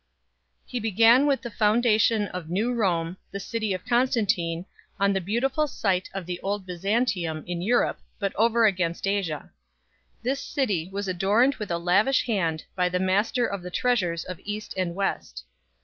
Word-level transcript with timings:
__He 0.67 0.81
began 0.81 1.27
with 1.27 1.43
the 1.43 1.51
foundation 1.51 2.25
of 2.29 2.49
New 2.49 2.73
Rome, 2.73 3.17
the 3.29 3.39
city 3.39 3.71
of 3.71 3.85
Constantine, 3.85 4.65
on 4.99 5.13
the 5.13 5.21
beautiful 5.21 5.67
site 5.67 6.09
of 6.11 6.25
the 6.25 6.39
old 6.39 6.65
Byzantium, 6.65 7.43
in 7.45 7.61
Europe, 7.61 7.99
but 8.17 8.33
over 8.35 8.65
against 8.65 9.05
Asia 9.05 9.41
1. 10.23 10.23
This 10.23 10.41
city 10.43 10.89
was 10.91 11.07
adorned 11.07 11.57
with 11.57 11.69
a 11.69 11.77
lavish 11.77 12.25
hand 12.25 12.63
by 12.75 12.89
the 12.89 12.97
master 12.97 13.45
of 13.45 13.61
the 13.61 13.69
treasures 13.69 14.23
of 14.23 14.39
East 14.43 14.73
and 14.75 14.95
West. 14.95 15.43